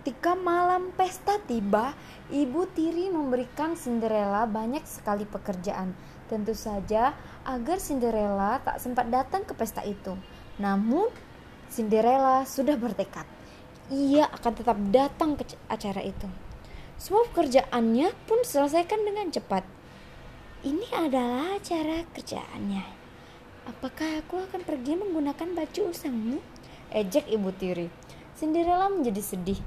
[0.00, 1.92] Ketika malam pesta tiba,
[2.32, 5.92] Ibu Tiri memberikan Cinderella banyak sekali pekerjaan.
[6.24, 7.12] Tentu saja
[7.44, 10.16] agar Cinderella tak sempat datang ke pesta itu.
[10.56, 11.12] Namun,
[11.68, 13.28] Cinderella sudah bertekad.
[13.92, 16.32] Ia akan tetap datang ke acara itu.
[16.96, 19.68] Semua pekerjaannya pun selesaikan dengan cepat.
[20.64, 22.84] Ini adalah cara kerjaannya.
[23.68, 26.40] Apakah aku akan pergi menggunakan baju usangmu?
[26.88, 27.92] Ejek Ibu Tiri.
[28.32, 29.60] Cinderella menjadi sedih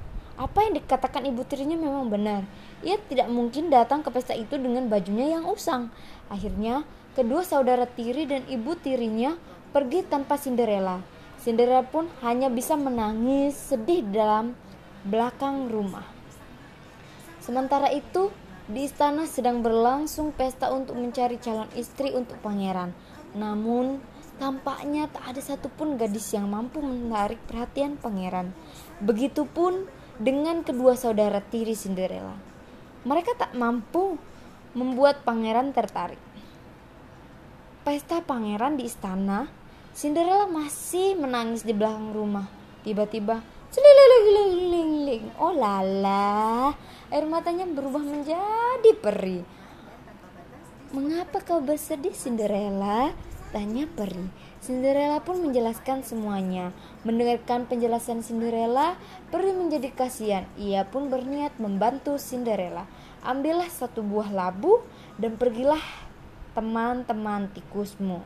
[0.43, 2.43] apa yang dikatakan ibu tirinya memang benar.
[2.83, 5.87] Ia tidak mungkin datang ke pesta itu dengan bajunya yang usang.
[6.27, 6.83] Akhirnya,
[7.15, 9.39] kedua saudara tiri dan ibu tirinya
[9.71, 10.99] pergi tanpa Cinderella.
[11.39, 14.51] Cinderella pun hanya bisa menangis sedih dalam
[15.07, 16.03] belakang rumah.
[17.39, 18.27] Sementara itu,
[18.67, 22.91] di istana sedang berlangsung pesta untuk mencari calon istri untuk pangeran.
[23.35, 23.99] Namun,
[24.43, 28.51] tampaknya tak ada satupun gadis yang mampu menarik perhatian pangeran.
[29.03, 32.35] Begitupun dengan kedua saudara tiri Cinderella.
[33.03, 34.15] Mereka tak mampu
[34.73, 36.21] membuat pangeran tertarik.
[37.83, 39.49] Pesta pangeran di istana,
[39.93, 42.47] Cinderella masih menangis di belakang rumah.
[42.81, 46.71] Tiba-tiba, celiling oh lala,
[47.11, 49.43] air matanya berubah menjadi peri.
[50.93, 53.11] Mengapa kau bersedih Cinderella?
[53.53, 54.33] Tanya peri.
[54.65, 56.73] Cinderella pun menjelaskan semuanya.
[57.05, 58.97] Mendengarkan penjelasan Cinderella,
[59.29, 60.49] Peri menjadi kasihan.
[60.57, 62.89] Ia pun berniat membantu Cinderella.
[63.21, 64.81] Ambillah satu buah labu
[65.21, 65.85] dan pergilah
[66.57, 68.25] teman-teman tikusmu.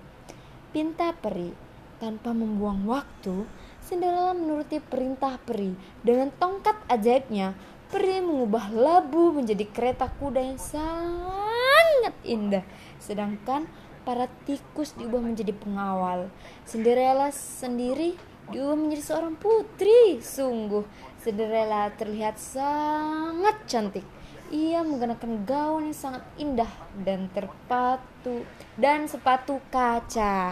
[0.72, 1.52] Pinta Peri.
[2.00, 3.44] Tanpa membuang waktu,
[3.84, 5.76] Cinderella menuruti perintah Peri.
[6.08, 7.52] Dengan tongkat ajaibnya,
[7.92, 12.64] Peri mengubah labu menjadi kereta kuda yang sangat indah.
[13.00, 13.68] Sedangkan
[14.08, 16.32] para tikus diubah menjadi pengawal.
[16.64, 18.16] Cinderella sendiri
[18.56, 20.24] diubah menjadi seorang putri.
[20.24, 20.88] Sungguh,
[21.20, 24.08] Cinderella terlihat sangat cantik.
[24.48, 26.72] Ia menggunakan gaun yang sangat indah
[27.04, 28.48] dan terpatu
[28.80, 30.40] dan sepatu kaca.